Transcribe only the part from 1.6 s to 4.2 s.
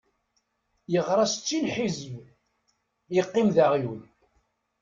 ḥizeb, yeqqim d aɣyul.